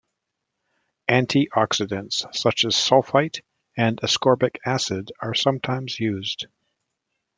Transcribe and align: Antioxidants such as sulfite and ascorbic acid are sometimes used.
Antioxidants 1.07 2.25
such 2.35 2.65
as 2.65 2.73
sulfite 2.73 3.41
and 3.77 4.01
ascorbic 4.01 4.57
acid 4.65 5.11
are 5.21 5.35
sometimes 5.35 5.99
used. 5.99 6.47